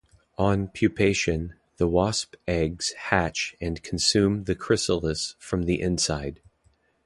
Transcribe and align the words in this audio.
On 0.39 0.67
pupation, 0.67 1.51
the 1.77 1.87
wasp 1.87 2.33
eggs 2.47 2.89
hatch 2.93 3.55
and 3.61 3.83
consume 3.83 4.45
the 4.45 4.55
chrysalis 4.55 5.35
from 5.37 5.65
the 5.67 5.79
inside. 5.79 6.41